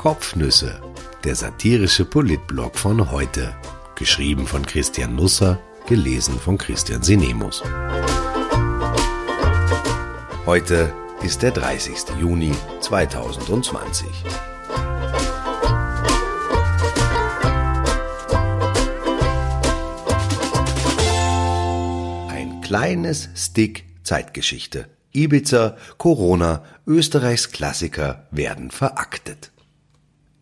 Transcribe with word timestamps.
Kopfnüsse, 0.00 0.80
der 1.24 1.34
satirische 1.34 2.06
Politblog 2.06 2.78
von 2.78 3.10
heute. 3.10 3.54
Geschrieben 3.96 4.46
von 4.46 4.64
Christian 4.64 5.14
Nusser, 5.14 5.60
gelesen 5.86 6.40
von 6.40 6.56
Christian 6.56 7.02
Sinemus. 7.02 7.62
Heute 10.46 10.90
ist 11.22 11.42
der 11.42 11.50
30. 11.50 12.18
Juni 12.18 12.52
2020. 12.80 14.06
Ein 22.30 22.62
kleines 22.62 23.28
Stick 23.36 23.84
Zeitgeschichte. 24.02 24.86
Ibiza, 25.12 25.76
Corona, 25.98 26.64
Österreichs 26.86 27.50
Klassiker 27.50 28.26
werden 28.30 28.70
veraktet. 28.70 29.50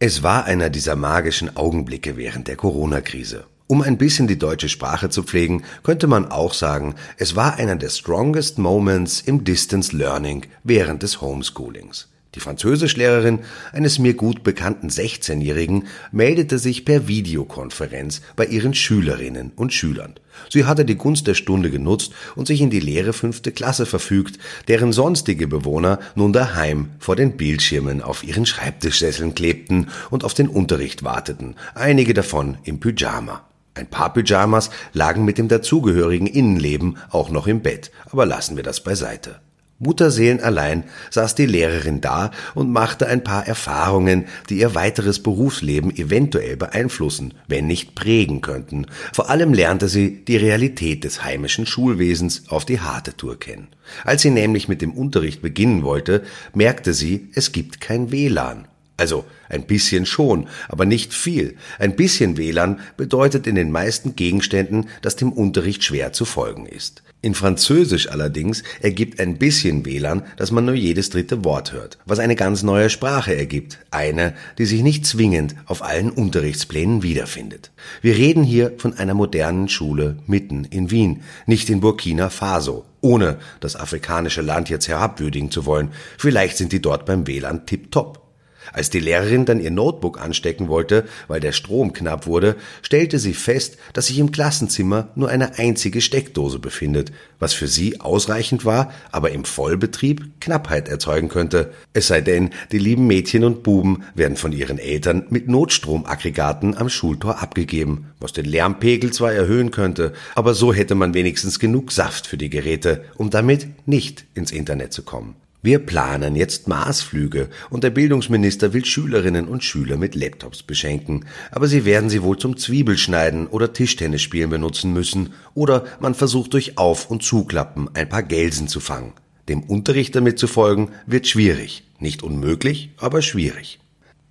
Es 0.01 0.23
war 0.23 0.45
einer 0.45 0.70
dieser 0.70 0.95
magischen 0.95 1.57
Augenblicke 1.57 2.16
während 2.16 2.47
der 2.47 2.55
Corona-Krise. 2.55 3.47
Um 3.66 3.83
ein 3.83 3.98
bisschen 3.98 4.29
die 4.29 4.39
deutsche 4.39 4.69
Sprache 4.69 5.11
zu 5.11 5.25
pflegen, 5.25 5.65
könnte 5.83 6.06
man 6.06 6.30
auch 6.30 6.55
sagen, 6.55 6.95
es 7.16 7.34
war 7.34 7.56
einer 7.56 7.75
der 7.75 7.89
strongest 7.89 8.59
moments 8.59 9.20
im 9.20 9.42
Distance 9.42 9.97
Learning 9.97 10.47
während 10.62 11.03
des 11.03 11.20
Homeschoolings. 11.20 12.06
Die 12.34 12.41
Französischlehrerin 12.41 13.41
eines 13.73 13.98
mir 13.98 14.12
gut 14.12 14.42
bekannten 14.42 14.88
16-Jährigen 14.88 15.86
meldete 16.12 16.59
sich 16.59 16.84
per 16.84 17.09
Videokonferenz 17.09 18.20
bei 18.36 18.45
ihren 18.45 18.74
Schülerinnen 18.74 19.52
und 19.56 19.73
Schülern. 19.73 20.14
Sie 20.50 20.66
hatte 20.66 20.84
die 20.84 20.96
Gunst 20.96 21.27
der 21.27 21.34
Stunde 21.34 21.70
genutzt 21.70 22.12
und 22.36 22.46
sich 22.46 22.60
in 22.60 22.69
die 22.69 22.80
leere 22.80 23.14
fünfte 23.14 23.50
Klasse 23.50 23.86
verfügt, 23.86 24.38
deren 24.69 24.92
sonstige 24.92 25.48
Bewohner 25.48 25.98
nun 26.14 26.34
daheim 26.34 26.91
vor 26.98 27.16
den 27.16 27.38
Bildschirmen 27.38 28.03
auf 28.03 28.22
ihren 28.22 28.44
Schreibtischsesseln 28.44 29.34
klebten 29.34 29.88
und 30.10 30.22
auf 30.22 30.34
den 30.34 30.48
Unterricht 30.48 31.03
warteten, 31.03 31.56
einige 31.75 32.12
davon 32.12 32.58
im 32.62 32.78
Pyjama. 32.78 33.48
Ein 33.75 33.86
paar 33.88 34.12
Pyjamas 34.12 34.70
lagen 34.92 35.25
mit 35.25 35.38
dem 35.38 35.48
dazugehörigen 35.48 36.27
Innenleben 36.27 36.98
auch 37.10 37.31
noch 37.31 37.47
im 37.47 37.62
Bett, 37.62 37.91
aber 38.10 38.27
lassen 38.27 38.56
wir 38.56 38.64
das 38.64 38.83
beiseite. 38.83 39.41
Mutterseelenallein 39.81 40.84
saß 41.11 41.37
die 41.37 41.47
Lehrerin 41.47 42.01
da 42.01 42.33
und 42.55 42.73
machte 42.73 43.07
ein 43.07 43.23
paar 43.23 43.47
Erfahrungen, 43.47 44.27
die 44.51 44.59
ihr 44.59 44.75
weiteres 44.75 45.23
Berufsleben 45.23 45.95
eventuell 45.97 46.57
beeinflussen, 46.57 47.34
wenn 47.47 47.69
nicht 47.69 47.95
prägen 47.95 48.41
könnten. 48.41 48.87
Vor 49.12 49.31
allem 49.31 49.53
lernte 49.53 49.89
sie 49.89 50.25
die 50.25 50.37
Realität 50.37 51.05
des 51.05 51.23
heimischen 51.23 51.67
Schulwesens 51.67 52.45
auf 52.49 52.65
die 52.65 52.81
harte 52.81 53.17
Tour 53.17 53.39
kennen. 53.39 53.69
Als 54.05 54.23
sie 54.23 54.31
nämlich 54.31 54.69
mit 54.69 54.83
dem 54.83 54.93
Unterricht 54.93 55.43
beginnen 55.43 55.84
wollte, 55.84 56.25
merkte 56.55 56.93
sie, 56.93 57.31
es 57.34 57.53
gibt 57.53 57.81
kein 57.81 58.11
WLAN. 58.11 58.67
Also 58.98 59.24
ein 59.48 59.64
bisschen 59.66 60.06
schon, 60.06 60.48
aber 60.68 60.84
nicht 60.84 61.14
viel. 61.14 61.56
Ein 61.78 61.94
bisschen 61.94 62.36
WLAN 62.36 62.80
bedeutet 62.96 63.46
in 63.46 63.54
den 63.54 63.70
meisten 63.70 64.16
Gegenständen, 64.16 64.88
dass 65.02 65.14
dem 65.14 65.32
Unterricht 65.32 65.84
schwer 65.84 66.12
zu 66.12 66.24
folgen 66.24 66.66
ist. 66.66 67.04
In 67.20 67.34
Französisch 67.34 68.10
allerdings 68.10 68.64
ergibt 68.80 69.20
ein 69.20 69.38
bisschen 69.38 69.86
WLAN, 69.86 70.24
dass 70.36 70.50
man 70.50 70.64
nur 70.64 70.74
jedes 70.74 71.10
dritte 71.10 71.44
Wort 71.44 71.72
hört, 71.72 71.98
was 72.06 72.19
eine 72.19 72.34
ganz 72.34 72.64
neue 72.64 72.91
Sprache 72.91 73.36
ergibt, 73.36 73.78
eine, 73.92 74.34
die 74.58 74.66
sich 74.66 74.82
nicht 74.82 75.06
zwingend 75.06 75.54
auf 75.66 75.82
allen 75.82 76.10
Unterrichtsplänen 76.10 77.04
wiederfindet. 77.04 77.70
Wir 78.02 78.16
reden 78.16 78.42
hier 78.42 78.72
von 78.78 78.94
einer 78.98 79.14
modernen 79.14 79.69
Schule 79.69 80.19
mitten 80.26 80.64
in 80.64 80.91
Wien, 80.91 81.22
nicht 81.46 81.70
in 81.70 81.80
Burkina 81.80 82.30
Faso, 82.30 82.84
ohne 83.00 83.38
das 83.60 83.76
afrikanische 83.76 84.42
Land 84.42 84.70
jetzt 84.70 84.88
herabwürdigen 84.88 85.52
zu 85.52 85.66
wollen. 85.66 85.91
Vielleicht 86.19 86.56
sind 86.56 86.72
die 86.72 86.82
dort 86.82 87.06
beim 87.06 87.28
WLAN 87.28 87.64
tipptopp. 87.66 88.28
Als 88.73 88.91
die 88.91 89.01
Lehrerin 89.01 89.45
dann 89.45 89.61
ihr 89.61 89.71
Notebook 89.71 90.21
anstecken 90.21 90.69
wollte, 90.69 91.05
weil 91.27 91.41
der 91.41 91.53
Strom 91.53 91.93
knapp 91.93 92.27
wurde, 92.27 92.56
stellte 92.83 93.19
sie 93.19 93.34
fest, 93.34 93.79
dass 93.93 94.06
sich 94.06 94.19
im 94.19 94.33
Klassenzimmer 94.33 95.09
nur 95.15 95.29
eine 95.29 95.59
einzige 95.59 96.01
Steckdose 96.01 96.59
befindet, 96.59 97.12
was 97.39 97.53
für 97.53 97.69
sie 97.69 98.01
ausreichend 98.01 98.65
war, 98.65 98.93
aber 99.11 99.31
im 99.31 99.45
Vollbetrieb 99.45 100.41
Knappheit 100.41 100.89
erzeugen 100.89 101.29
könnte. 101.29 101.73
Es 101.93 102.09
sei 102.09 102.21
denn, 102.21 102.51
die 102.73 102.79
lieben 102.79 103.06
Mädchen 103.06 103.45
und 103.45 103.62
Buben 103.62 104.05
werden 104.15 104.37
von 104.37 104.53
ihren 104.53 104.79
Eltern 104.79 105.27
mit 105.31 105.49
Notstromaggregaten 105.49 106.77
am 106.77 106.89
Schultor 106.89 107.43
abgegeben, 107.43 108.11
was 108.21 108.33
den 108.33 108.45
Lärmpegel 108.45 109.12
zwar 109.12 109.33
erhöhen 109.33 109.71
könnte, 109.71 110.12
aber 110.35 110.55
so 110.55 110.73
hätte 110.73 110.95
man 110.95 111.15
wenigstens 111.15 111.59
genug 111.59 111.93
Saft 111.93 112.27
für 112.27 112.37
die 112.37 112.50
Geräte, 112.50 113.05
um 113.17 113.31
damit 113.31 113.69
nicht 113.87 114.25
ins 114.35 114.53
Internet 114.53 114.93
zu 114.93 115.03
kommen. 115.03 115.37
Wir 115.60 115.80
planen 115.80 116.36
jetzt 116.36 116.69
Marsflüge 116.69 117.48
und 117.69 117.82
der 117.82 117.91
Bildungsminister 117.91 118.72
will 118.72 118.84
Schülerinnen 118.84 119.48
und 119.48 119.64
Schüler 119.64 119.96
mit 119.96 120.14
Laptops 120.14 120.62
beschenken, 120.62 121.24
aber 121.50 121.66
sie 121.66 121.84
werden 121.84 122.08
sie 122.08 122.22
wohl 122.22 122.38
zum 122.38 122.56
Zwiebelschneiden 122.56 123.48
oder 123.48 123.72
Tischtennisspielen 123.72 124.50
benutzen 124.50 124.92
müssen 124.92 125.32
oder 125.54 125.84
man 125.98 126.14
versucht 126.14 126.54
durch 126.54 126.78
Auf- 126.78 127.10
und 127.10 127.24
Zuklappen 127.24 127.91
ein 127.94 128.08
paar 128.08 128.22
Gelsen 128.22 128.69
zu 128.69 128.78
fangen. 128.78 129.14
Dem 129.48 129.64
Unterricht 129.64 130.14
damit 130.14 130.38
zu 130.38 130.46
folgen 130.46 130.92
wird 131.06 131.26
schwierig, 131.26 131.82
nicht 131.98 132.22
unmöglich, 132.22 132.90
aber 132.96 133.20
schwierig. 133.20 133.80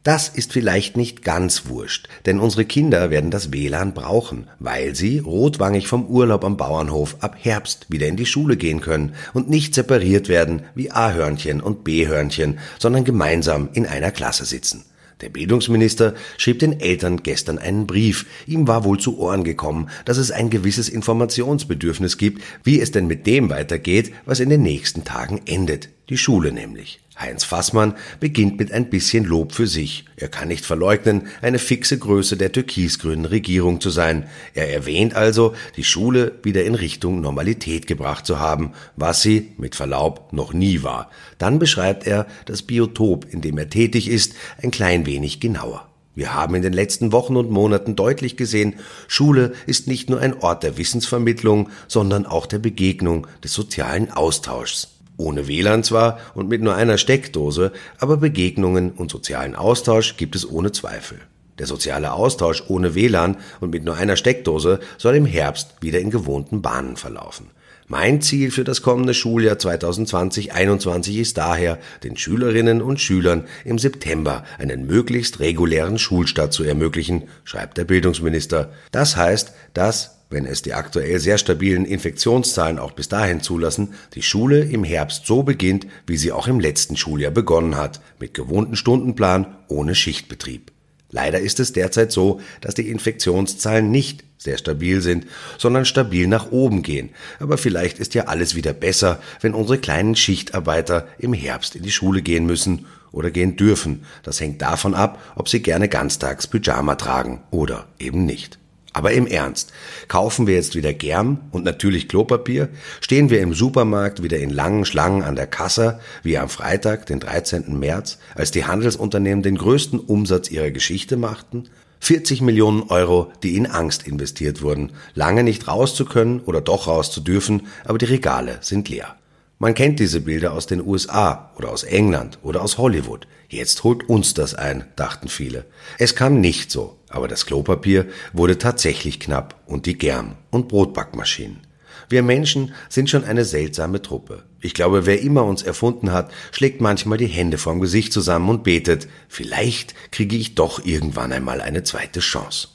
Das 0.07 0.29
ist 0.29 0.53
vielleicht 0.53 0.95
nicht 0.95 1.21
ganz 1.21 1.67
wurscht, 1.67 2.07
denn 2.25 2.39
unsere 2.39 2.63
Kinder 2.63 3.09
werden 3.09 3.29
das 3.29 3.51
WLAN 3.51 3.93
brauchen, 3.93 4.47
weil 4.57 4.95
sie, 4.95 5.19
rotwangig 5.19 5.89
vom 5.89 6.05
Urlaub 6.05 6.45
am 6.45 6.55
Bauernhof, 6.55 7.17
ab 7.19 7.35
Herbst 7.37 7.87
wieder 7.89 8.07
in 8.07 8.15
die 8.15 8.25
Schule 8.25 8.55
gehen 8.55 8.79
können 8.79 9.15
und 9.33 9.49
nicht 9.49 9.75
separiert 9.75 10.29
werden 10.29 10.61
wie 10.75 10.91
A-Hörnchen 10.91 11.59
und 11.59 11.83
B-Hörnchen, 11.83 12.57
sondern 12.79 13.03
gemeinsam 13.03 13.67
in 13.73 13.85
einer 13.85 14.11
Klasse 14.11 14.45
sitzen. 14.45 14.85
Der 15.19 15.27
Bildungsminister 15.27 16.13
schrieb 16.37 16.59
den 16.59 16.79
Eltern 16.79 17.21
gestern 17.21 17.57
einen 17.57 17.85
Brief. 17.85 18.27
Ihm 18.45 18.65
war 18.65 18.85
wohl 18.85 19.01
zu 19.01 19.19
Ohren 19.19 19.43
gekommen, 19.43 19.89
dass 20.05 20.15
es 20.15 20.31
ein 20.31 20.49
gewisses 20.49 20.87
Informationsbedürfnis 20.87 22.17
gibt, 22.17 22.41
wie 22.63 22.79
es 22.79 22.91
denn 22.91 23.07
mit 23.07 23.27
dem 23.27 23.49
weitergeht, 23.49 24.13
was 24.23 24.39
in 24.39 24.47
den 24.47 24.61
nächsten 24.61 25.03
Tagen 25.03 25.41
endet. 25.47 25.89
Die 26.07 26.17
Schule 26.17 26.53
nämlich. 26.53 27.01
Heinz 27.19 27.43
Fassmann 27.43 27.95
beginnt 28.19 28.59
mit 28.59 28.71
ein 28.71 28.89
bisschen 28.89 29.25
Lob 29.25 29.51
für 29.51 29.65
sich. 29.65 30.05
Er 30.17 30.27
kann 30.27 30.49
nicht 30.49 30.65
verleugnen, 30.65 31.27
eine 31.41 31.59
fixe 31.59 31.97
Größe 31.97 32.37
der 32.37 32.51
türkisgrünen 32.51 33.25
Regierung 33.25 33.81
zu 33.81 33.89
sein. 33.89 34.27
Er 34.53 34.71
erwähnt 34.71 35.15
also, 35.15 35.53
die 35.77 35.83
Schule 35.83 36.33
wieder 36.43 36.63
in 36.63 36.75
Richtung 36.75 37.21
Normalität 37.21 37.87
gebracht 37.87 38.25
zu 38.25 38.39
haben, 38.39 38.73
was 38.95 39.21
sie, 39.21 39.53
mit 39.57 39.75
Verlaub, 39.75 40.31
noch 40.31 40.53
nie 40.53 40.83
war. 40.83 41.09
Dann 41.37 41.57
beschreibt 41.59 42.05
er 42.05 42.27
das 42.45 42.61
Biotop, 42.61 43.25
in 43.31 43.41
dem 43.41 43.57
er 43.57 43.69
tätig 43.69 44.07
ist, 44.09 44.33
ein 44.61 44.71
klein 44.71 45.05
wenig 45.05 45.39
genauer. 45.39 45.87
Wir 46.13 46.33
haben 46.33 46.55
in 46.55 46.63
den 46.63 46.73
letzten 46.73 47.11
Wochen 47.11 47.35
und 47.35 47.51
Monaten 47.51 47.95
deutlich 47.95 48.37
gesehen, 48.37 48.79
Schule 49.07 49.53
ist 49.67 49.87
nicht 49.87 50.09
nur 50.09 50.19
ein 50.19 50.41
Ort 50.41 50.63
der 50.63 50.77
Wissensvermittlung, 50.77 51.69
sondern 51.87 52.25
auch 52.25 52.47
der 52.47 52.57
Begegnung, 52.57 53.27
des 53.43 53.53
sozialen 53.53 54.11
Austauschs. 54.11 54.96
Ohne 55.17 55.47
WLAN 55.47 55.83
zwar 55.83 56.19
und 56.35 56.47
mit 56.47 56.61
nur 56.61 56.75
einer 56.75 56.97
Steckdose, 56.97 57.71
aber 57.97 58.17
Begegnungen 58.17 58.91
und 58.91 59.11
sozialen 59.11 59.55
Austausch 59.55 60.15
gibt 60.15 60.35
es 60.35 60.49
ohne 60.49 60.71
Zweifel. 60.71 61.19
Der 61.57 61.65
soziale 61.65 62.13
Austausch 62.13 62.63
ohne 62.67 62.93
WLAN 62.93 63.37
und 63.59 63.71
mit 63.71 63.83
nur 63.83 63.95
einer 63.95 64.15
Steckdose 64.15 64.79
soll 64.97 65.15
im 65.15 65.25
Herbst 65.25 65.75
wieder 65.81 65.99
in 65.99 66.11
gewohnten 66.11 66.61
Bahnen 66.61 66.97
verlaufen. 66.97 67.47
Mein 67.89 68.21
Ziel 68.21 68.51
für 68.51 68.65
das 68.65 68.81
kommende 68.81 69.13
Schuljahr 69.13 69.55
2020-21 69.55 71.21
ist 71.21 71.37
daher, 71.37 71.79
den 72.03 72.17
Schülerinnen 72.17 72.81
und 72.81 72.99
Schülern 72.99 73.45
im 73.63 73.79
September 73.79 74.43
einen 74.59 74.85
möglichst 74.85 75.39
regulären 75.39 75.97
Schulstart 75.97 76.51
zu 76.51 76.65
ermöglichen, 76.65 77.23
schreibt 77.45 77.77
der 77.77 77.85
Bildungsminister. 77.85 78.73
Das 78.91 79.15
heißt, 79.15 79.53
dass 79.73 80.16
wenn 80.29 80.45
es 80.45 80.61
die 80.61 80.73
aktuell 80.73 81.19
sehr 81.19 81.37
stabilen 81.37 81.85
Infektionszahlen 81.85 82.79
auch 82.79 82.91
bis 82.91 83.07
dahin 83.09 83.41
zulassen, 83.41 83.93
die 84.13 84.21
Schule 84.21 84.59
im 84.61 84.83
Herbst 84.83 85.25
so 85.25 85.43
beginnt, 85.43 85.87
wie 86.05 86.17
sie 86.17 86.31
auch 86.31 86.47
im 86.47 86.59
letzten 86.59 86.97
Schuljahr 86.97 87.31
begonnen 87.31 87.77
hat, 87.77 88.01
mit 88.19 88.33
gewohnten 88.33 88.75
Stundenplan 88.75 89.55
ohne 89.67 89.95
Schichtbetrieb. 89.95 90.71
Leider 91.09 91.39
ist 91.39 91.59
es 91.59 91.71
derzeit 91.71 92.11
so, 92.11 92.41
dass 92.59 92.75
die 92.75 92.89
Infektionszahlen 92.89 93.89
nicht 93.89 94.25
sehr 94.37 94.57
stabil 94.57 95.01
sind, 95.01 95.25
sondern 95.57 95.85
stabil 95.85 96.27
nach 96.27 96.51
oben 96.51 96.83
gehen. 96.83 97.09
Aber 97.39 97.57
vielleicht 97.57 97.99
ist 97.99 98.13
ja 98.13 98.25
alles 98.25 98.55
wieder 98.55 98.73
besser, 98.73 99.21
wenn 99.39 99.53
unsere 99.53 99.79
kleinen 99.79 100.15
Schichtarbeiter 100.15 101.07
im 101.17 101.33
Herbst 101.33 101.75
in 101.75 101.83
die 101.83 101.91
Schule 101.91 102.21
gehen 102.21 102.45
müssen 102.45 102.85
oder 103.11 103.31
gehen 103.31 103.55
dürfen. 103.55 104.03
Das 104.23 104.41
hängt 104.41 104.61
davon 104.61 104.93
ab, 104.93 105.21
ob 105.35 105.47
sie 105.47 105.61
gerne 105.61 105.87
ganztags 105.87 106.45
Pyjama 106.45 106.95
tragen 106.95 107.41
oder 107.51 107.87
eben 107.99 108.25
nicht. 108.25 108.59
Aber 108.97 109.11
im 109.11 109.27
Ernst, 109.27 109.73
kaufen 110.07 110.47
wir 110.47 110.55
jetzt 110.55 110.73
wieder 110.73 110.91
Germ 110.91 111.37
und 111.51 111.63
natürlich 111.63 112.09
Klopapier? 112.09 112.69
Stehen 112.99 113.29
wir 113.29 113.41
im 113.41 113.53
Supermarkt 113.53 114.23
wieder 114.23 114.39
in 114.39 114.49
langen 114.49 114.85
Schlangen 114.85 115.21
an 115.21 115.35
der 115.35 115.45
Kasse, 115.45 115.99
wie 116.23 116.39
am 116.39 116.49
Freitag, 116.49 117.05
den 117.05 117.19
13. 117.19 117.77
März, 117.77 118.17
als 118.33 118.49
die 118.49 118.65
Handelsunternehmen 118.65 119.43
den 119.43 119.59
größten 119.59 119.99
Umsatz 119.99 120.49
ihrer 120.49 120.71
Geschichte 120.71 121.15
machten? 121.15 121.69
40 121.99 122.41
Millionen 122.41 122.89
Euro, 122.89 123.31
die 123.43 123.55
in 123.55 123.67
Angst 123.67 124.07
investiert 124.07 124.63
wurden, 124.63 124.93
lange 125.13 125.43
nicht 125.43 125.67
raus 125.67 125.93
zu 125.93 126.03
können 126.05 126.39
oder 126.39 126.59
doch 126.59 126.87
raus 126.87 127.11
zu 127.11 127.21
dürfen, 127.21 127.67
aber 127.85 127.99
die 127.99 128.05
Regale 128.05 128.57
sind 128.61 128.89
leer. 128.89 129.15
Man 129.59 129.75
kennt 129.75 129.99
diese 129.99 130.21
Bilder 130.21 130.53
aus 130.53 130.65
den 130.65 130.83
USA 130.83 131.51
oder 131.55 131.69
aus 131.69 131.83
England 131.83 132.39
oder 132.41 132.63
aus 132.63 132.79
Hollywood. 132.79 133.27
Jetzt 133.47 133.83
holt 133.83 134.09
uns 134.09 134.33
das 134.33 134.55
ein, 134.55 134.85
dachten 134.95 135.27
viele. 135.27 135.65
Es 135.99 136.15
kam 136.15 136.41
nicht 136.41 136.71
so, 136.71 136.96
aber 137.09 137.27
das 137.27 137.45
Klopapier 137.45 138.07
wurde 138.33 138.57
tatsächlich 138.57 139.19
knapp 139.19 139.55
und 139.65 139.85
die 139.85 139.97
Germ- 139.97 140.35
und 140.49 140.67
Brotbackmaschinen. 140.67 141.61
Wir 142.09 142.23
Menschen 142.23 142.73
sind 142.89 143.09
schon 143.09 143.25
eine 143.25 143.43
seltsame 143.43 144.01
Truppe. 144.01 144.43
Ich 144.61 144.73
glaube, 144.73 145.05
wer 145.05 145.21
immer 145.21 145.43
uns 145.43 145.61
erfunden 145.61 146.11
hat, 146.11 146.31
schlägt 146.51 146.79
manchmal 146.79 147.17
die 147.17 147.27
Hände 147.27 147.57
vorm 147.57 147.81
Gesicht 147.81 148.13
zusammen 148.13 148.49
und 148.49 148.63
betet, 148.63 149.07
vielleicht 149.27 149.93
kriege 150.11 150.37
ich 150.37 150.55
doch 150.55 150.85
irgendwann 150.85 151.33
einmal 151.33 151.59
eine 151.59 151.83
zweite 151.83 152.21
Chance. 152.21 152.69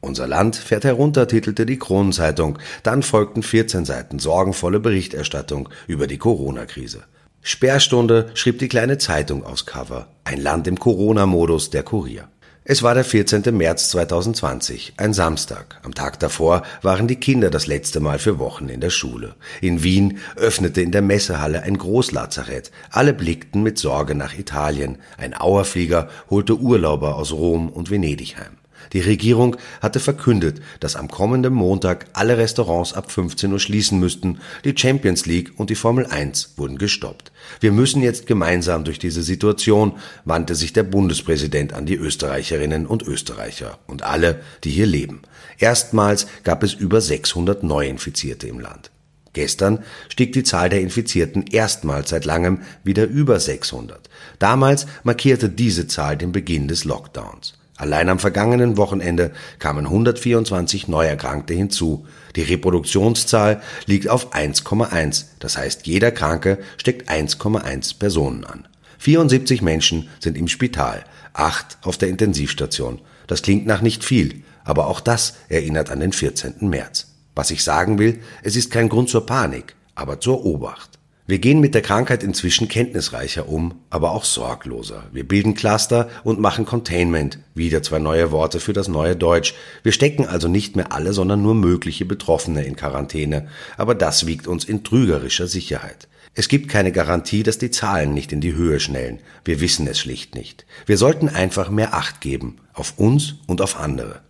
Unser 0.00 0.28
Land 0.28 0.56
fährt 0.56 0.84
herunter, 0.84 1.26
titelte 1.26 1.66
die 1.66 1.78
Kronenzeitung. 1.78 2.58
Dann 2.82 3.02
folgten 3.02 3.42
14 3.42 3.84
Seiten 3.84 4.18
sorgenvolle 4.18 4.78
Berichterstattung 4.78 5.68
über 5.86 6.06
die 6.06 6.18
Corona-Krise. 6.18 7.04
Sperrstunde 7.42 8.30
schrieb 8.34 8.58
die 8.58 8.68
kleine 8.68 8.98
Zeitung 8.98 9.44
aufs 9.44 9.66
Cover. 9.66 10.08
Ein 10.24 10.40
Land 10.40 10.66
im 10.66 10.78
Corona-Modus, 10.78 11.70
der 11.70 11.82
Kurier. 11.82 12.28
Es 12.68 12.82
war 12.82 12.94
der 12.94 13.04
14. 13.04 13.56
März 13.56 13.90
2020, 13.90 14.94
ein 14.96 15.12
Samstag. 15.12 15.78
Am 15.84 15.94
Tag 15.94 16.18
davor 16.18 16.64
waren 16.82 17.06
die 17.06 17.14
Kinder 17.14 17.48
das 17.48 17.68
letzte 17.68 18.00
Mal 18.00 18.18
für 18.18 18.40
Wochen 18.40 18.68
in 18.68 18.80
der 18.80 18.90
Schule. 18.90 19.36
In 19.60 19.84
Wien 19.84 20.18
öffnete 20.34 20.80
in 20.80 20.90
der 20.90 21.00
Messehalle 21.00 21.62
ein 21.62 21.78
Großlazarett. 21.78 22.72
Alle 22.90 23.14
blickten 23.14 23.62
mit 23.62 23.78
Sorge 23.78 24.16
nach 24.16 24.36
Italien. 24.36 24.98
Ein 25.16 25.32
Auerflieger 25.34 26.08
holte 26.28 26.58
Urlauber 26.58 27.14
aus 27.14 27.30
Rom 27.32 27.68
und 27.68 27.88
Venedig 27.88 28.36
heim. 28.36 28.56
Die 28.92 29.00
Regierung 29.00 29.56
hatte 29.80 30.00
verkündet, 30.00 30.60
dass 30.80 30.96
am 30.96 31.08
kommenden 31.08 31.54
Montag 31.54 32.06
alle 32.12 32.38
Restaurants 32.38 32.92
ab 32.92 33.10
15 33.10 33.52
Uhr 33.52 33.58
schließen 33.58 33.98
müssten. 33.98 34.38
Die 34.64 34.76
Champions 34.76 35.26
League 35.26 35.52
und 35.56 35.70
die 35.70 35.74
Formel 35.74 36.06
1 36.06 36.54
wurden 36.56 36.78
gestoppt. 36.78 37.32
Wir 37.60 37.72
müssen 37.72 38.02
jetzt 38.02 38.26
gemeinsam 38.26 38.84
durch 38.84 38.98
diese 38.98 39.22
Situation, 39.22 39.94
wandte 40.24 40.54
sich 40.54 40.72
der 40.72 40.84
Bundespräsident 40.84 41.72
an 41.72 41.86
die 41.86 41.96
Österreicherinnen 41.96 42.86
und 42.86 43.02
Österreicher 43.02 43.78
und 43.86 44.02
alle, 44.02 44.40
die 44.64 44.70
hier 44.70 44.86
leben. 44.86 45.22
Erstmals 45.58 46.26
gab 46.44 46.62
es 46.62 46.74
über 46.74 47.00
600 47.00 47.62
Neuinfizierte 47.62 48.46
im 48.46 48.60
Land. 48.60 48.90
Gestern 49.36 49.84
stieg 50.08 50.32
die 50.32 50.44
Zahl 50.44 50.70
der 50.70 50.80
Infizierten 50.80 51.44
erstmals 51.46 52.08
seit 52.08 52.24
langem 52.24 52.62
wieder 52.84 53.04
über 53.04 53.38
600. 53.38 54.08
Damals 54.38 54.86
markierte 55.04 55.50
diese 55.50 55.86
Zahl 55.86 56.16
den 56.16 56.32
Beginn 56.32 56.68
des 56.68 56.84
Lockdowns. 56.84 57.52
Allein 57.76 58.08
am 58.08 58.18
vergangenen 58.18 58.78
Wochenende 58.78 59.32
kamen 59.58 59.84
124 59.84 60.88
Neuerkrankte 60.88 61.52
hinzu. 61.52 62.06
Die 62.34 62.42
Reproduktionszahl 62.42 63.60
liegt 63.84 64.08
auf 64.08 64.34
1,1. 64.34 65.26
Das 65.40 65.58
heißt, 65.58 65.86
jeder 65.86 66.10
Kranke 66.10 66.58
steckt 66.78 67.10
1,1 67.10 67.98
Personen 67.98 68.44
an. 68.44 68.66
74 68.98 69.60
Menschen 69.60 70.08
sind 70.20 70.38
im 70.38 70.48
Spital, 70.48 71.04
acht 71.34 71.76
auf 71.82 71.98
der 71.98 72.08
Intensivstation. 72.08 73.00
Das 73.26 73.42
klingt 73.42 73.66
nach 73.66 73.82
nicht 73.82 74.04
viel, 74.04 74.42
aber 74.64 74.86
auch 74.86 75.00
das 75.00 75.34
erinnert 75.50 75.90
an 75.90 76.00
den 76.00 76.12
14. 76.12 76.54
März. 76.60 77.08
Was 77.34 77.50
ich 77.50 77.62
sagen 77.62 77.98
will, 77.98 78.20
es 78.42 78.56
ist 78.56 78.70
kein 78.70 78.88
Grund 78.88 79.10
zur 79.10 79.26
Panik, 79.26 79.76
aber 79.94 80.18
zur 80.20 80.46
Obacht. 80.46 80.95
Wir 81.28 81.40
gehen 81.40 81.58
mit 81.58 81.74
der 81.74 81.82
Krankheit 81.82 82.22
inzwischen 82.22 82.68
kenntnisreicher 82.68 83.48
um, 83.48 83.80
aber 83.90 84.12
auch 84.12 84.24
sorgloser. 84.24 85.08
Wir 85.12 85.26
bilden 85.26 85.54
Cluster 85.54 86.08
und 86.22 86.38
machen 86.38 86.66
Containment, 86.66 87.40
wieder 87.52 87.82
zwei 87.82 87.98
neue 87.98 88.30
Worte 88.30 88.60
für 88.60 88.72
das 88.72 88.86
neue 88.86 89.16
Deutsch. 89.16 89.52
Wir 89.82 89.90
stecken 89.90 90.24
also 90.24 90.46
nicht 90.46 90.76
mehr 90.76 90.92
alle, 90.92 91.12
sondern 91.12 91.42
nur 91.42 91.56
mögliche 91.56 92.04
Betroffene 92.04 92.64
in 92.64 92.76
Quarantäne, 92.76 93.48
aber 93.76 93.96
das 93.96 94.26
wiegt 94.26 94.46
uns 94.46 94.64
in 94.64 94.84
trügerischer 94.84 95.48
Sicherheit. 95.48 96.06
Es 96.34 96.46
gibt 96.46 96.68
keine 96.68 96.92
Garantie, 96.92 97.42
dass 97.42 97.58
die 97.58 97.72
Zahlen 97.72 98.14
nicht 98.14 98.30
in 98.30 98.40
die 98.40 98.54
Höhe 98.54 98.78
schnellen. 98.78 99.18
Wir 99.44 99.60
wissen 99.60 99.88
es 99.88 99.98
schlicht 99.98 100.36
nicht. 100.36 100.64
Wir 100.84 100.96
sollten 100.96 101.28
einfach 101.28 101.70
mehr 101.70 101.94
Acht 101.94 102.20
geben, 102.20 102.58
auf 102.72 102.94
uns 102.98 103.34
und 103.48 103.60
auf 103.62 103.80
andere. 103.80 104.20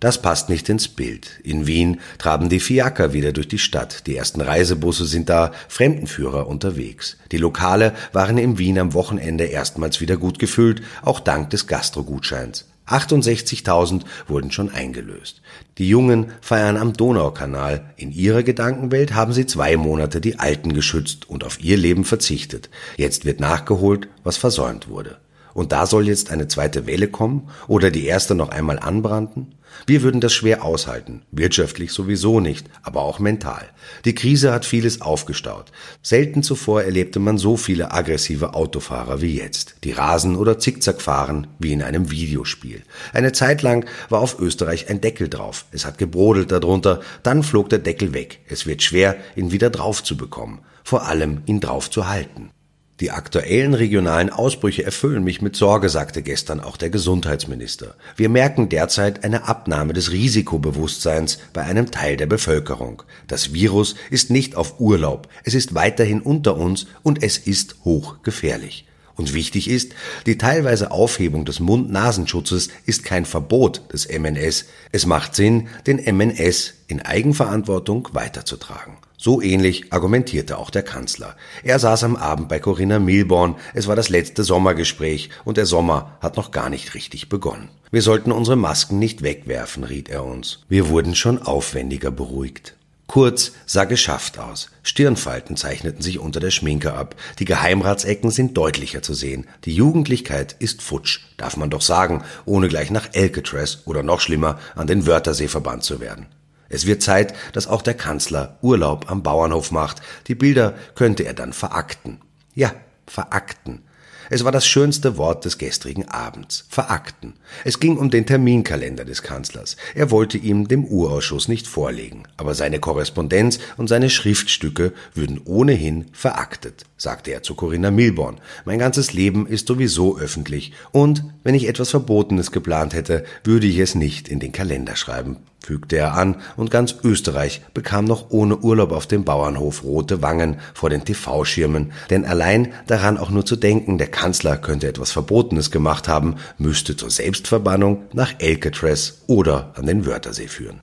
Das 0.00 0.22
passt 0.22 0.48
nicht 0.48 0.68
ins 0.68 0.86
Bild. 0.86 1.40
In 1.42 1.66
Wien 1.66 2.00
traben 2.18 2.48
die 2.48 2.60
Fiaker 2.60 3.12
wieder 3.12 3.32
durch 3.32 3.48
die 3.48 3.58
Stadt. 3.58 4.06
Die 4.06 4.16
ersten 4.16 4.40
Reisebusse 4.40 5.06
sind 5.06 5.28
da, 5.28 5.50
Fremdenführer 5.66 6.46
unterwegs. 6.46 7.16
Die 7.32 7.36
Lokale 7.36 7.94
waren 8.12 8.38
in 8.38 8.58
Wien 8.58 8.78
am 8.78 8.94
Wochenende 8.94 9.44
erstmals 9.44 10.00
wieder 10.00 10.16
gut 10.16 10.38
gefüllt, 10.38 10.82
auch 11.02 11.18
dank 11.18 11.50
des 11.50 11.66
Gastrogutscheins. 11.66 12.66
68.000 12.86 14.02
wurden 14.28 14.50
schon 14.52 14.70
eingelöst. 14.70 15.42
Die 15.78 15.88
Jungen 15.88 16.32
feiern 16.40 16.76
am 16.76 16.92
Donaukanal. 16.92 17.92
In 17.96 18.12
ihrer 18.12 18.44
Gedankenwelt 18.44 19.14
haben 19.14 19.32
sie 19.32 19.46
zwei 19.46 19.76
Monate 19.76 20.20
die 20.20 20.38
Alten 20.38 20.72
geschützt 20.72 21.28
und 21.28 21.44
auf 21.44 21.60
ihr 21.60 21.76
Leben 21.76 22.04
verzichtet. 22.04 22.70
Jetzt 22.96 23.24
wird 23.24 23.40
nachgeholt, 23.40 24.08
was 24.22 24.36
versäumt 24.36 24.88
wurde. 24.88 25.18
Und 25.58 25.72
da 25.72 25.86
soll 25.86 26.06
jetzt 26.06 26.30
eine 26.30 26.46
zweite 26.46 26.86
Welle 26.86 27.08
kommen 27.08 27.50
oder 27.66 27.90
die 27.90 28.06
erste 28.06 28.36
noch 28.36 28.50
einmal 28.50 28.78
anbranden? 28.78 29.56
Wir 29.86 30.02
würden 30.02 30.20
das 30.20 30.32
schwer 30.32 30.64
aushalten, 30.64 31.22
wirtschaftlich 31.32 31.90
sowieso 31.90 32.38
nicht, 32.38 32.68
aber 32.84 33.02
auch 33.02 33.18
mental. 33.18 33.68
Die 34.04 34.14
Krise 34.14 34.52
hat 34.52 34.64
vieles 34.64 35.00
aufgestaut. 35.00 35.72
Selten 36.00 36.44
zuvor 36.44 36.84
erlebte 36.84 37.18
man 37.18 37.38
so 37.38 37.56
viele 37.56 37.90
aggressive 37.90 38.54
Autofahrer 38.54 39.20
wie 39.20 39.36
jetzt, 39.36 39.78
die 39.82 39.90
rasen 39.90 40.36
oder 40.36 40.60
zickzack 40.60 41.02
fahren 41.02 41.48
wie 41.58 41.72
in 41.72 41.82
einem 41.82 42.12
Videospiel. 42.12 42.84
Eine 43.12 43.32
Zeit 43.32 43.60
lang 43.62 43.84
war 44.10 44.20
auf 44.20 44.38
Österreich 44.38 44.88
ein 44.88 45.00
Deckel 45.00 45.28
drauf. 45.28 45.64
Es 45.72 45.84
hat 45.84 45.98
gebrodelt 45.98 46.52
darunter, 46.52 47.00
dann 47.24 47.42
flog 47.42 47.68
der 47.68 47.80
Deckel 47.80 48.14
weg. 48.14 48.42
Es 48.48 48.64
wird 48.64 48.84
schwer, 48.84 49.16
ihn 49.34 49.50
wieder 49.50 49.70
drauf 49.70 50.04
zu 50.04 50.16
bekommen, 50.16 50.60
vor 50.84 51.08
allem 51.08 51.42
ihn 51.46 51.58
drauf 51.58 51.90
zu 51.90 52.06
halten. 52.06 52.50
Die 53.00 53.12
aktuellen 53.12 53.74
regionalen 53.74 54.28
Ausbrüche 54.28 54.84
erfüllen 54.84 55.22
mich 55.22 55.40
mit 55.40 55.54
Sorge, 55.54 55.88
sagte 55.88 56.20
gestern 56.20 56.58
auch 56.58 56.76
der 56.76 56.90
Gesundheitsminister. 56.90 57.94
Wir 58.16 58.28
merken 58.28 58.68
derzeit 58.68 59.22
eine 59.22 59.46
Abnahme 59.46 59.92
des 59.92 60.10
Risikobewusstseins 60.10 61.38
bei 61.52 61.62
einem 61.62 61.92
Teil 61.92 62.16
der 62.16 62.26
Bevölkerung. 62.26 63.04
Das 63.28 63.52
Virus 63.52 63.94
ist 64.10 64.30
nicht 64.30 64.56
auf 64.56 64.80
Urlaub, 64.80 65.28
es 65.44 65.54
ist 65.54 65.76
weiterhin 65.76 66.20
unter 66.20 66.56
uns 66.56 66.86
und 67.04 67.22
es 67.22 67.38
ist 67.38 67.76
hochgefährlich. 67.84 68.87
Und 69.18 69.34
wichtig 69.34 69.68
ist, 69.68 69.94
die 70.26 70.38
teilweise 70.38 70.92
Aufhebung 70.92 71.44
des 71.44 71.58
Mund-Nasenschutzes 71.58 72.68
ist 72.86 73.04
kein 73.04 73.24
Verbot 73.24 73.82
des 73.92 74.08
MNS. 74.08 74.66
Es 74.92 75.06
macht 75.06 75.34
Sinn, 75.34 75.66
den 75.88 75.96
MNS 75.96 76.74
in 76.86 77.02
Eigenverantwortung 77.02 78.08
weiterzutragen. 78.12 78.96
So 79.16 79.42
ähnlich 79.42 79.92
argumentierte 79.92 80.56
auch 80.56 80.70
der 80.70 80.84
Kanzler. 80.84 81.34
Er 81.64 81.80
saß 81.80 82.04
am 82.04 82.14
Abend 82.14 82.48
bei 82.48 82.60
Corinna 82.60 83.00
Milborn. 83.00 83.56
Es 83.74 83.88
war 83.88 83.96
das 83.96 84.08
letzte 84.08 84.44
Sommergespräch 84.44 85.30
und 85.44 85.56
der 85.56 85.66
Sommer 85.66 86.16
hat 86.20 86.36
noch 86.36 86.52
gar 86.52 86.70
nicht 86.70 86.94
richtig 86.94 87.28
begonnen. 87.28 87.70
Wir 87.90 88.02
sollten 88.02 88.30
unsere 88.30 88.56
Masken 88.56 89.00
nicht 89.00 89.24
wegwerfen, 89.24 89.82
riet 89.82 90.08
er 90.08 90.24
uns. 90.24 90.60
Wir 90.68 90.88
wurden 90.88 91.16
schon 91.16 91.42
aufwendiger 91.42 92.12
beruhigt. 92.12 92.77
Kurz 93.08 93.52
sah 93.64 93.84
geschafft 93.84 94.38
aus. 94.38 94.68
Stirnfalten 94.82 95.56
zeichneten 95.56 96.02
sich 96.02 96.18
unter 96.18 96.40
der 96.40 96.50
Schminke 96.50 96.92
ab. 96.92 97.16
Die 97.38 97.46
Geheimratsecken 97.46 98.30
sind 98.30 98.54
deutlicher 98.54 99.00
zu 99.00 99.14
sehen. 99.14 99.46
Die 99.64 99.74
Jugendlichkeit 99.74 100.54
ist 100.58 100.82
futsch, 100.82 101.20
darf 101.38 101.56
man 101.56 101.70
doch 101.70 101.80
sagen, 101.80 102.22
ohne 102.44 102.68
gleich 102.68 102.90
nach 102.90 103.08
Alcatraz 103.14 103.78
oder 103.86 104.02
noch 104.02 104.20
schlimmer 104.20 104.60
an 104.76 104.86
den 104.86 105.06
Wörthersee 105.06 105.48
verbannt 105.48 105.84
zu 105.84 106.00
werden. 106.00 106.26
Es 106.68 106.84
wird 106.84 107.02
Zeit, 107.02 107.32
dass 107.54 107.66
auch 107.66 107.80
der 107.80 107.94
Kanzler 107.94 108.58
Urlaub 108.60 109.10
am 109.10 109.22
Bauernhof 109.22 109.70
macht. 109.70 110.02
Die 110.26 110.34
Bilder 110.34 110.74
könnte 110.94 111.22
er 111.22 111.32
dann 111.32 111.54
verakten. 111.54 112.20
Ja, 112.54 112.74
verakten. 113.06 113.87
Es 114.30 114.44
war 114.44 114.52
das 114.52 114.66
schönste 114.66 115.16
Wort 115.16 115.44
des 115.44 115.58
gestrigen 115.58 116.06
Abends. 116.08 116.66
Verakten. 116.68 117.34
Es 117.64 117.80
ging 117.80 117.96
um 117.96 118.10
den 118.10 118.26
Terminkalender 118.26 119.04
des 119.04 119.22
Kanzlers. 119.22 119.76
Er 119.94 120.10
wollte 120.10 120.36
ihm 120.36 120.68
dem 120.68 120.84
Urausschuss 120.84 121.48
nicht 121.48 121.66
vorlegen, 121.66 122.24
aber 122.36 122.54
seine 122.54 122.78
Korrespondenz 122.78 123.58
und 123.76 123.88
seine 123.88 124.10
Schriftstücke 124.10 124.92
würden 125.14 125.40
ohnehin 125.44 126.06
veraktet, 126.12 126.84
sagte 126.96 127.32
er 127.32 127.42
zu 127.42 127.54
Corinna 127.54 127.90
Milborn. 127.90 128.40
Mein 128.64 128.78
ganzes 128.78 129.12
Leben 129.12 129.46
ist 129.46 129.66
sowieso 129.66 130.18
öffentlich 130.18 130.72
und 130.92 131.24
wenn 131.42 131.54
ich 131.54 131.66
etwas 131.66 131.90
Verbotenes 131.90 132.52
geplant 132.52 132.92
hätte, 132.94 133.24
würde 133.44 133.66
ich 133.66 133.78
es 133.78 133.94
nicht 133.94 134.28
in 134.28 134.40
den 134.40 134.52
Kalender 134.52 134.96
schreiben 134.96 135.38
fügte 135.60 135.96
er 135.96 136.14
an, 136.14 136.36
und 136.56 136.70
ganz 136.70 136.96
Österreich 137.04 137.62
bekam 137.74 138.04
noch 138.04 138.30
ohne 138.30 138.58
Urlaub 138.58 138.92
auf 138.92 139.06
dem 139.06 139.24
Bauernhof 139.24 139.84
rote 139.84 140.22
Wangen 140.22 140.58
vor 140.74 140.90
den 140.90 141.04
TV-Schirmen, 141.04 141.92
denn 142.10 142.24
allein 142.24 142.72
daran 142.86 143.18
auch 143.18 143.30
nur 143.30 143.44
zu 143.44 143.56
denken, 143.56 143.98
der 143.98 144.08
Kanzler 144.08 144.56
könnte 144.56 144.88
etwas 144.88 145.12
Verbotenes 145.12 145.70
gemacht 145.70 146.08
haben, 146.08 146.36
müsste 146.58 146.96
zur 146.96 147.10
Selbstverbannung 147.10 148.04
nach 148.12 148.34
Alcatraz 148.40 149.22
oder 149.26 149.72
an 149.74 149.86
den 149.86 150.06
Wörthersee 150.06 150.48
führen. 150.48 150.80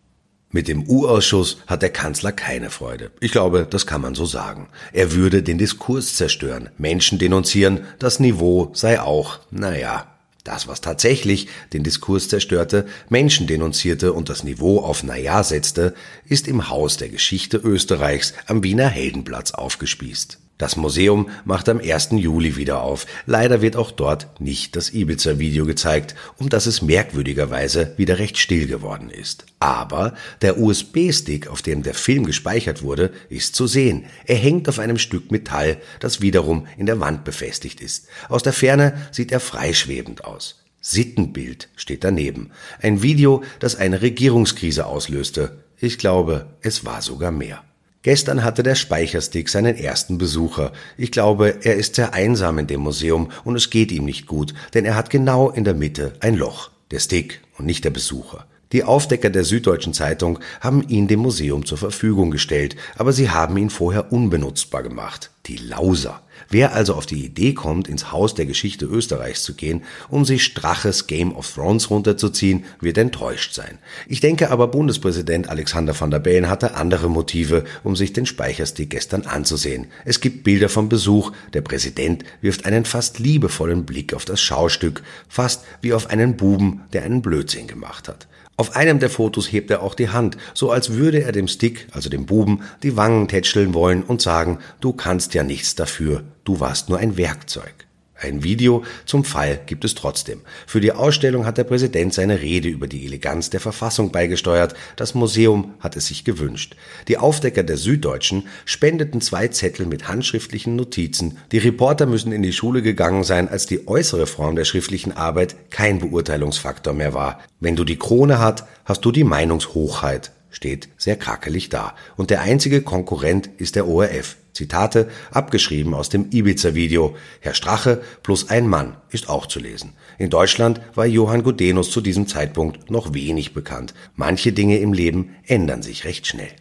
Mit 0.56 0.70
dem 0.70 0.88
U-Ausschuss 0.88 1.58
hat 1.68 1.82
der 1.82 1.90
Kanzler 1.90 2.32
keine 2.32 2.70
Freude. 2.70 3.12
Ich 3.20 3.34
glaube, 3.34 3.68
das 3.70 3.86
kann 3.86 4.00
man 4.00 4.16
so 4.16 4.26
sagen. 4.26 4.70
Er 4.94 5.12
würde 5.12 5.44
den 5.44 5.58
Diskurs 5.58 6.16
zerstören, 6.16 6.70
Menschen 6.78 7.20
denunzieren, 7.20 7.82
das 8.00 8.22
Niveau 8.22 8.70
sei 8.74 9.02
auch, 9.02 9.40
naja, 9.52 10.15
Das, 10.46 10.68
was 10.68 10.80
tatsächlich 10.80 11.48
den 11.74 11.84
Diskurs 11.84 12.30
zerstörte, 12.30 12.86
Menschen 13.10 13.48
denunzierte 13.48 14.14
und 14.14 14.30
das 14.30 14.44
Niveau 14.44 14.80
auf 14.80 15.04
Naja 15.04 15.44
setzte, 15.44 15.96
ist 16.30 16.48
im 16.48 16.70
Haus 16.70 16.98
der 16.98 17.10
Geschichte 17.10 17.58
Österreichs 17.58 18.34
am 18.46 18.64
Wiener 18.64 18.88
Heldenplatz 18.88 19.52
aufgespießt. 19.52 20.38
Das 20.58 20.78
Museum 20.78 21.30
macht 21.44 21.68
am 21.68 21.80
1. 21.80 22.12
Juli 22.12 22.56
wieder 22.56 22.82
auf. 22.82 23.08
Leider 23.26 23.62
wird 23.62 23.76
auch 23.76 23.92
dort 23.92 24.40
nicht 24.40 24.78
das 24.78 24.94
Ibiza-Video 24.94 25.66
gezeigt, 25.66 26.16
um 26.38 26.48
das 26.48 26.66
es 26.66 26.82
merkwürdigerweise 26.82 27.94
wieder 27.98 28.20
recht 28.20 28.38
still 28.38 28.66
geworden 28.66 29.10
ist. 29.10 29.46
Aber 29.60 30.14
der 30.42 30.58
USB-Stick, 30.58 31.48
auf 31.48 31.62
dem 31.62 31.84
der 31.84 31.94
Film 31.94 32.26
gespeichert 32.26 32.84
wurde, 32.84 33.12
ist 33.28 33.56
zu 33.56 33.68
sehen. 33.68 34.06
Er 34.26 34.38
hängt 34.38 34.70
auf 34.70 34.80
einem 34.80 34.98
Stück 34.98 35.30
Metall, 35.30 35.78
das 36.00 36.22
wiederum 36.22 36.68
in 36.78 36.86
der 36.86 37.02
Wand 37.02 37.26
befestigt 37.26 37.82
ist. 37.82 38.08
Aus 38.30 38.42
der 38.42 38.54
Ferne 38.54 39.08
sieht 39.12 39.34
er 39.34 39.42
freischwebend 39.42 40.24
aus. 40.24 40.64
Sittenbild 40.80 41.68
steht 41.76 42.06
daneben. 42.06 42.52
Ein 42.82 43.02
Video, 43.02 43.44
das 43.60 43.76
eine 43.76 44.02
Regierungskrise 44.02 44.86
auslöste. 44.86 45.64
Ich 45.80 45.98
glaube, 45.98 46.54
es 46.62 46.86
war 46.86 47.02
sogar 47.02 47.32
mehr. 47.32 47.62
Gestern 48.06 48.44
hatte 48.44 48.62
der 48.62 48.76
Speicherstick 48.76 49.50
seinen 49.50 49.76
ersten 49.76 50.20
Besucher. 50.20 50.74
Ich 50.96 51.12
glaube, 51.12 51.56
er 51.64 51.74
ist 51.74 51.96
sehr 51.96 52.14
einsam 52.14 52.60
in 52.60 52.68
dem 52.68 52.82
Museum 52.82 53.32
und 53.44 53.56
es 53.56 53.72
geht 53.72 53.92
ihm 53.92 54.06
nicht 54.06 54.28
gut, 54.28 54.54
denn 54.76 54.86
er 54.86 54.94
hat 54.94 55.10
genau 55.10 55.50
in 55.50 55.64
der 55.64 55.74
Mitte 55.74 56.14
ein 56.20 56.36
Loch. 56.36 56.70
Der 56.92 57.00
Stick 57.00 57.42
und 57.58 57.66
nicht 57.66 57.84
der 57.84 57.90
Besucher. 57.90 58.46
Die 58.74 58.84
Aufdecker 58.84 59.32
der 59.32 59.44
Süddeutschen 59.44 59.96
Zeitung 59.96 60.38
haben 60.62 60.88
ihn 60.88 61.08
dem 61.08 61.22
Museum 61.22 61.66
zur 61.66 61.80
Verfügung 61.80 62.30
gestellt, 62.30 62.76
aber 62.96 63.12
sie 63.12 63.32
haben 63.32 63.58
ihn 63.58 63.72
vorher 63.72 64.12
unbenutzbar 64.14 64.84
gemacht. 64.84 65.32
Die 65.48 65.58
Lauser. 65.58 66.22
Wer 66.50 66.74
also 66.74 66.94
auf 66.94 67.06
die 67.06 67.26
Idee 67.26 67.54
kommt, 67.54 67.88
ins 67.88 68.12
Haus 68.12 68.36
der 68.36 68.46
Geschichte 68.46 68.86
Österreichs 68.86 69.44
zu 69.44 69.54
gehen, 69.54 69.84
um 70.10 70.26
sich 70.26 70.44
Straches 70.44 71.08
Game 71.08 71.36
of 71.36 71.52
Thrones 71.54 71.90
runterzuziehen, 71.90 72.66
wird 72.80 72.98
enttäuscht 72.98 73.54
sein. 73.54 73.80
Ich 74.08 74.20
denke 74.20 74.52
aber, 74.52 74.68
Bundespräsident 74.68 75.50
Alexander 75.50 76.00
van 76.00 76.12
der 76.12 76.20
Bellen 76.20 76.50
hatte 76.50 76.76
andere 76.76 77.10
Motive, 77.10 77.66
um 77.84 77.96
sich 77.96 78.14
den 78.14 78.26
Speicherstick 78.26 78.92
gestern 78.92 79.24
anzusehen. 79.24 79.88
Es 80.06 80.22
gibt 80.22 80.44
Bilder 80.44 80.70
vom 80.70 80.90
Besuch, 80.90 81.32
der 81.54 81.62
Präsident 81.62 82.24
wirft 82.42 82.66
einen 82.66 82.86
fast 82.86 83.20
liebevollen 83.20 83.86
Blick 83.86 84.14
auf 84.14 84.26
das 84.26 84.42
Schaustück, 84.42 85.04
fast 85.28 85.64
wie 85.82 85.94
auf 85.94 86.10
einen 86.10 86.38
Buben, 86.38 86.82
der 86.94 87.04
einen 87.04 87.22
Blödsinn 87.22 87.68
gemacht 87.68 88.08
hat. 88.08 88.28
Auf 88.58 88.76
einem 88.76 89.00
der 89.00 89.10
Fotos 89.10 89.52
hebt 89.52 89.70
er 89.70 89.84
auch 89.84 89.96
die 89.96 90.10
Hand, 90.10 90.38
so 90.54 90.72
als 90.72 90.94
würde 90.94 91.22
er 91.22 91.34
dem 91.34 91.50
Stick, 91.50 91.88
also 91.92 92.10
dem 92.10 92.26
Buben, 92.26 92.62
die 92.84 92.96
Wangen 92.96 93.28
tätscheln 93.28 93.74
wollen 93.74 94.02
und 94.02 94.22
sagen, 94.22 94.60
du 94.80 94.94
kannst 94.94 95.34
ja 95.34 95.44
nichts 95.44 95.76
dafür, 95.76 96.24
du 96.46 96.62
warst 96.62 96.88
nur 96.88 96.98
ein 96.98 97.18
Werkzeug. 97.18 97.86
Ein 98.18 98.44
Video 98.44 98.86
zum 99.06 99.26
Fall 99.26 99.60
gibt 99.66 99.84
es 99.84 99.94
trotzdem. 99.94 100.42
Für 100.68 100.80
die 100.80 100.94
Ausstellung 100.94 101.46
hat 101.46 101.58
der 101.58 101.66
Präsident 101.66 102.14
seine 102.14 102.42
Rede 102.42 102.70
über 102.70 102.88
die 102.88 103.06
Eleganz 103.06 103.50
der 103.50 103.60
Verfassung 103.60 104.14
beigesteuert. 104.14 104.74
Das 104.96 105.16
Museum 105.16 105.74
hat 105.82 105.98
es 105.98 106.08
sich 106.08 106.24
gewünscht. 106.24 106.78
Die 107.10 107.18
Aufdecker 107.18 107.64
der 107.64 107.76
Süddeutschen 107.76 108.48
spendeten 108.64 109.20
zwei 109.20 109.50
Zettel 109.50 109.86
mit 109.86 110.08
handschriftlichen 110.08 110.78
Notizen. 110.78 111.40
Die 111.52 111.58
Reporter 111.58 112.06
müssen 112.06 112.32
in 112.32 112.42
die 112.42 112.54
Schule 112.54 112.82
gegangen 112.82 113.26
sein, 113.26 113.50
als 113.50 113.66
die 113.66 113.86
äußere 113.86 114.28
Form 114.28 114.56
der 114.56 114.66
schriftlichen 114.66 115.12
Arbeit 115.12 115.70
kein 115.70 116.00
Beurteilungsfaktor 116.00 116.94
mehr 116.94 117.14
war. 117.14 117.42
Wenn 117.60 117.76
du 117.76 117.84
die 117.84 118.00
Krone 118.00 118.40
hast, 118.40 118.64
hast 118.86 119.04
du 119.04 119.12
die 119.12 119.26
Meinungshochheit 119.26 120.32
steht 120.56 120.88
sehr 120.98 121.18
krakelig 121.18 121.68
da. 121.70 121.94
Und 122.16 122.30
der 122.30 122.42
einzige 122.42 122.82
Konkurrent 122.82 123.50
ist 123.58 123.76
der 123.76 123.88
ORF. 123.88 124.38
Zitate 124.54 125.10
abgeschrieben 125.32 125.94
aus 125.94 126.08
dem 126.08 126.30
Ibiza-Video. 126.32 127.18
Herr 127.42 127.54
Strache 127.54 128.02
plus 128.24 128.50
ein 128.50 128.70
Mann 128.70 128.96
ist 129.10 129.28
auch 129.28 129.48
zu 129.48 129.60
lesen. 129.60 129.92
In 130.18 130.30
Deutschland 130.30 130.80
war 130.96 131.06
Johann 131.06 131.44
Gudenus 131.44 131.92
zu 131.92 132.00
diesem 132.00 132.26
Zeitpunkt 132.26 132.90
noch 132.90 133.14
wenig 133.14 133.54
bekannt. 133.54 133.94
Manche 134.16 134.54
Dinge 134.54 134.80
im 134.80 134.94
Leben 134.94 135.36
ändern 135.46 135.84
sich 135.84 136.06
recht 136.06 136.26
schnell 136.26 136.52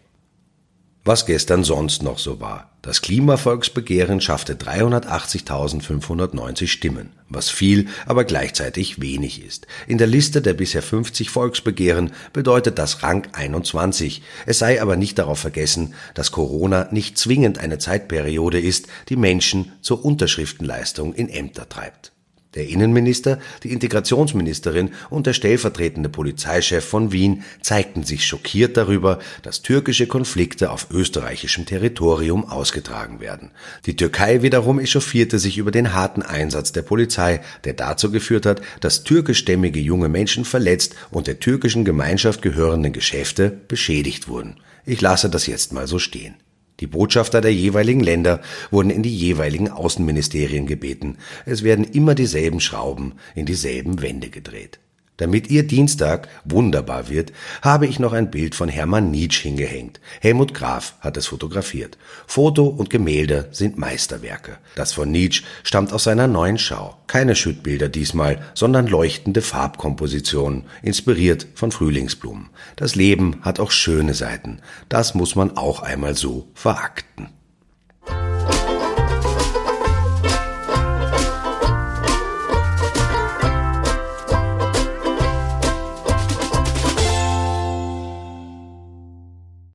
was 1.05 1.25
gestern 1.27 1.63
sonst 1.63 2.03
noch 2.03 2.17
so 2.17 2.41
war. 2.41 2.71
Das 2.81 3.01
Klimavolksbegehren 3.01 4.19
schaffte 4.21 4.55
380.590 4.55 6.67
Stimmen, 6.67 7.11
was 7.29 7.49
viel, 7.49 7.87
aber 8.07 8.25
gleichzeitig 8.25 8.99
wenig 8.99 9.45
ist. 9.45 9.67
In 9.87 9.99
der 9.99 10.07
Liste 10.07 10.41
der 10.41 10.53
bisher 10.53 10.81
50 10.81 11.29
Volksbegehren 11.29 12.11
bedeutet 12.33 12.79
das 12.79 13.03
Rang 13.03 13.27
21. 13.33 14.23
Es 14.47 14.57
sei 14.59 14.81
aber 14.81 14.97
nicht 14.97 15.19
darauf 15.19 15.39
vergessen, 15.39 15.93
dass 16.15 16.31
Corona 16.31 16.87
nicht 16.91 17.19
zwingend 17.19 17.59
eine 17.59 17.77
Zeitperiode 17.77 18.59
ist, 18.59 18.87
die 19.09 19.15
Menschen 19.15 19.73
zur 19.81 20.03
Unterschriftenleistung 20.03 21.13
in 21.13 21.29
Ämter 21.29 21.69
treibt. 21.69 22.14
Der 22.55 22.67
Innenminister, 22.67 23.39
die 23.63 23.73
Integrationsministerin 23.73 24.91
und 25.09 25.27
der 25.27 25.33
stellvertretende 25.33 26.09
Polizeichef 26.09 26.85
von 26.85 27.11
Wien 27.11 27.43
zeigten 27.61 28.03
sich 28.03 28.25
schockiert 28.25 28.77
darüber, 28.77 29.19
dass 29.43 29.61
türkische 29.61 30.07
Konflikte 30.07 30.71
auf 30.71 30.87
österreichischem 30.89 31.65
Territorium 31.65 32.45
ausgetragen 32.45 33.19
werden. 33.19 33.51
Die 33.85 33.97
Türkei 33.97 34.41
wiederum 34.41 34.79
echauffierte 34.79 35.37
sich 35.37 35.57
über 35.57 35.71
den 35.71 35.93
harten 35.93 36.21
Einsatz 36.21 36.71
der 36.71 36.83
Polizei, 36.83 37.41
der 37.65 37.73
dazu 37.73 38.09
geführt 38.09 38.45
hat, 38.45 38.61
dass 38.79 39.03
türkischstämmige 39.03 39.79
junge 39.79 40.07
Menschen 40.07 40.45
verletzt 40.45 40.95
und 41.11 41.27
der 41.27 41.39
türkischen 41.39 41.83
Gemeinschaft 41.83 42.41
gehörenden 42.41 42.93
Geschäfte 42.93 43.49
beschädigt 43.49 44.27
wurden. 44.27 44.55
Ich 44.85 45.01
lasse 45.01 45.29
das 45.29 45.47
jetzt 45.47 45.73
mal 45.73 45.87
so 45.87 45.99
stehen. 45.99 46.35
Die 46.79 46.87
Botschafter 46.87 47.41
der 47.41 47.53
jeweiligen 47.53 48.01
Länder 48.01 48.41
wurden 48.69 48.89
in 48.89 49.03
die 49.03 49.15
jeweiligen 49.15 49.69
Außenministerien 49.69 50.67
gebeten. 50.67 51.17
Es 51.45 51.63
werden 51.63 51.85
immer 51.85 52.15
dieselben 52.15 52.59
Schrauben 52.59 53.13
in 53.33 53.45
dieselben 53.45 54.01
Wände 54.01 54.29
gedreht. 54.29 54.79
Damit 55.17 55.49
Ihr 55.49 55.65
Dienstag 55.65 56.27
wunderbar 56.43 57.07
wird, 57.07 57.31
habe 57.61 57.87
ich 57.87 57.99
noch 57.99 58.11
ein 58.11 58.31
Bild 58.31 58.53
von 58.53 58.67
Hermann 58.67 59.11
Nietzsche 59.11 59.43
hingehängt. 59.43 60.01
Helmut 60.19 60.53
Graf 60.53 60.95
hat 60.99 61.15
es 61.15 61.27
fotografiert. 61.27 61.97
Foto 62.27 62.65
und 62.65 62.89
Gemälde 62.89 63.47
sind 63.51 63.77
Meisterwerke. 63.77 64.57
Das 64.75 64.91
von 64.91 65.09
Nietzsche 65.11 65.43
stammt 65.63 65.93
aus 65.93 66.03
seiner 66.03 66.27
neuen 66.27 66.57
Schau. 66.57 66.97
Keine 67.07 67.35
Schüttbilder 67.35 67.87
diesmal, 67.87 68.41
sondern 68.55 68.87
leuchtende 68.87 69.41
Farbkompositionen, 69.41 70.65
inspiriert 70.81 71.47
von 71.55 71.71
Frühlingsblumen. 71.71 72.49
Das 72.75 72.95
Leben 72.95 73.37
hat 73.41 73.61
auch 73.61 73.71
schöne 73.71 74.15
Seiten. 74.15 74.59
Das 74.89 75.15
muss 75.15 75.35
man 75.35 75.55
auch 75.55 75.81
einmal 75.81 76.15
so 76.15 76.49
verakten. 76.55 77.29